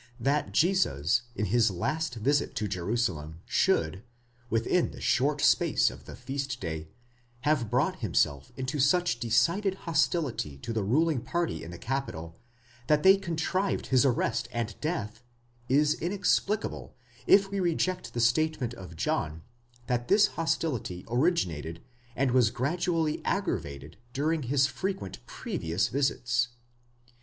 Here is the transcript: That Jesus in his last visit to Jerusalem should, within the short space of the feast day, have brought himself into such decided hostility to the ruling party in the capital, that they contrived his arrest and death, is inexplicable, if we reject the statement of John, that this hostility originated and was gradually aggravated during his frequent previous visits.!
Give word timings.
That 0.19 0.51
Jesus 0.51 1.21
in 1.35 1.45
his 1.45 1.69
last 1.69 2.15
visit 2.15 2.55
to 2.55 2.67
Jerusalem 2.67 3.41
should, 3.45 4.01
within 4.49 4.89
the 4.89 4.99
short 4.99 5.41
space 5.41 5.91
of 5.91 6.05
the 6.05 6.15
feast 6.15 6.59
day, 6.59 6.89
have 7.41 7.69
brought 7.69 7.97
himself 7.99 8.51
into 8.57 8.79
such 8.79 9.19
decided 9.19 9.75
hostility 9.85 10.57
to 10.63 10.73
the 10.73 10.81
ruling 10.81 11.21
party 11.21 11.63
in 11.63 11.69
the 11.69 11.77
capital, 11.77 12.35
that 12.87 13.03
they 13.03 13.15
contrived 13.15 13.85
his 13.93 14.03
arrest 14.03 14.47
and 14.51 14.73
death, 14.81 15.21
is 15.69 15.93
inexplicable, 16.01 16.95
if 17.27 17.51
we 17.51 17.59
reject 17.59 18.15
the 18.15 18.19
statement 18.21 18.73
of 18.73 18.95
John, 18.95 19.43
that 19.85 20.07
this 20.07 20.29
hostility 20.33 21.05
originated 21.09 21.79
and 22.15 22.31
was 22.31 22.49
gradually 22.49 23.23
aggravated 23.23 23.97
during 24.13 24.41
his 24.41 24.65
frequent 24.65 25.23
previous 25.27 25.89
visits.! 25.89 26.47